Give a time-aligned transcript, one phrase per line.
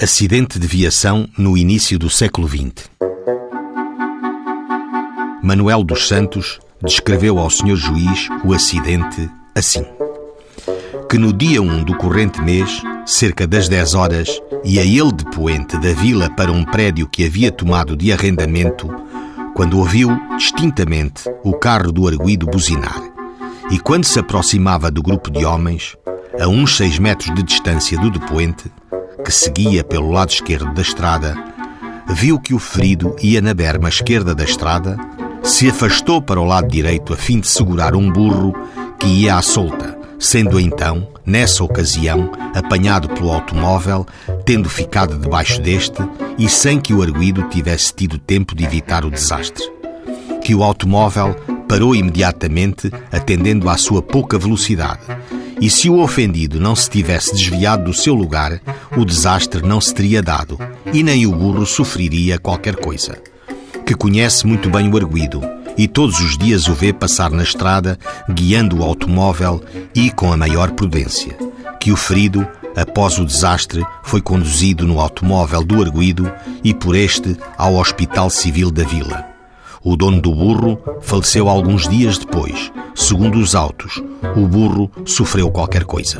[0.00, 2.88] Acidente de viação no início do século XX.
[5.42, 7.74] Manuel dos Santos descreveu ao Sr.
[7.74, 9.84] Juiz o acidente assim:
[11.10, 15.76] Que no dia 1 do corrente mês, cerca das 10 horas, ia ele de poente
[15.78, 18.88] da vila para um prédio que havia tomado de arrendamento,
[19.52, 23.02] quando ouviu distintamente o carro do arguído buzinar.
[23.68, 25.96] E quando se aproximava do grupo de homens,
[26.40, 28.70] a uns seis metros de distância do depoente,
[29.24, 31.34] que seguia pelo lado esquerdo da estrada,
[32.08, 34.96] viu que o ferido ia na berma esquerda da estrada,
[35.42, 38.54] se afastou para o lado direito a fim de segurar um burro
[38.98, 44.06] que ia à solta, sendo então, nessa ocasião, apanhado pelo automóvel,
[44.44, 46.02] tendo ficado debaixo deste
[46.38, 49.64] e sem que o arguído tivesse tido tempo de evitar o desastre.
[50.42, 51.34] Que o automóvel
[51.68, 55.00] parou imediatamente, atendendo à sua pouca velocidade
[55.60, 58.60] e se o ofendido não se tivesse desviado do seu lugar,
[58.96, 60.58] o desastre não se teria dado
[60.92, 63.20] e nem o burro sofreria qualquer coisa.
[63.84, 65.40] Que conhece muito bem o arguído
[65.76, 67.96] e todos os dias o vê passar na estrada,
[68.28, 69.62] guiando o automóvel
[69.94, 71.36] e com a maior prudência.
[71.78, 76.30] Que o ferido, após o desastre, foi conduzido no automóvel do arguído
[76.64, 79.24] e por este ao Hospital Civil da Vila.
[79.82, 82.72] O dono do burro faleceu alguns dias depois.
[82.96, 84.02] Segundo os autos,
[84.36, 86.18] o burro sofreu qualquer coisa.